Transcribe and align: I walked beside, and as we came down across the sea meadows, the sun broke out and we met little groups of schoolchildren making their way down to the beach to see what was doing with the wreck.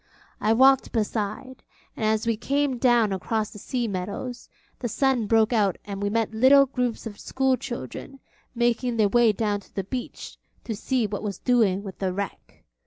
I 0.39 0.53
walked 0.53 0.91
beside, 0.91 1.61
and 1.95 2.03
as 2.03 2.25
we 2.25 2.35
came 2.35 2.79
down 2.79 3.13
across 3.13 3.51
the 3.51 3.59
sea 3.59 3.87
meadows, 3.87 4.49
the 4.79 4.89
sun 4.89 5.27
broke 5.27 5.53
out 5.53 5.77
and 5.85 6.01
we 6.01 6.09
met 6.09 6.33
little 6.33 6.65
groups 6.65 7.05
of 7.05 7.19
schoolchildren 7.19 8.19
making 8.55 8.97
their 8.97 9.09
way 9.09 9.31
down 9.31 9.59
to 9.59 9.75
the 9.75 9.83
beach 9.83 10.39
to 10.63 10.75
see 10.75 11.05
what 11.05 11.21
was 11.21 11.37
doing 11.37 11.83
with 11.83 11.99
the 11.99 12.11
wreck. 12.13 12.63